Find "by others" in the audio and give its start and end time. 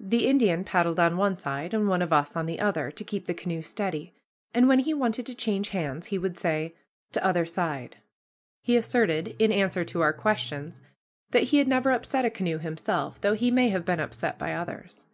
14.38-15.04